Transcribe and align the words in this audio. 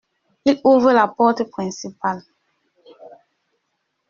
Il 0.45 0.59
ouvre 0.63 0.93
la 0.93 1.07
porte 1.07 1.43
principale. 1.51 2.23